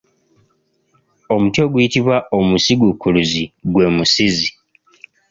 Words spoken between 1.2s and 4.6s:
Omuti oguyitibwa omusiguukuluzi gwe Musizi.